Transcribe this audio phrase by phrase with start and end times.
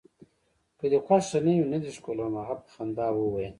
[0.79, 2.33] که دي خوښه نه وي، نه دي ښکلوم.
[2.47, 3.49] هغه په خندا وویل.